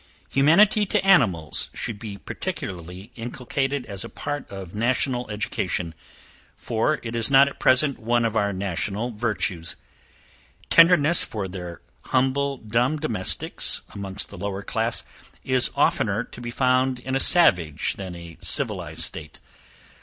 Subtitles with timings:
[0.29, 5.93] Humanity to animals should be particularly inculcated as a part of national education,
[6.57, 9.75] for it is not at present one of our national virtues.
[10.71, 15.03] Tenderness for their humble dumb domestics, amongst the lower class,
[15.43, 19.39] is oftener to be found in a savage than a civilized state.